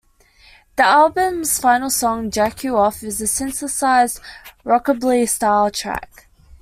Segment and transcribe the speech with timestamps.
[0.77, 4.19] The album's final song, "Jack U Off", is a synthesized
[4.65, 6.27] rockabilly-style track.